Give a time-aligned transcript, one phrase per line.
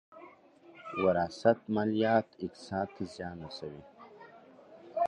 [1.03, 3.83] وراثت ماليات اقتصاد ته زیان رسوي.